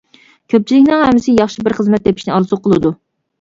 [0.53, 2.95] كۆپچىلىكنىڭ ھەممىسى ياخشى بىر خىزمەت تېپىشنى ئارزۇ قىلىدۇ.